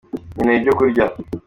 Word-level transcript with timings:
Nkeneye 0.35 0.57
ibyo 0.59 0.73
kurya. 0.77 1.05